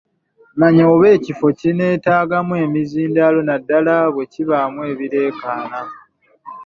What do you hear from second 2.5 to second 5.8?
emizindaalo naddala bwe kibaamu ebireekaana.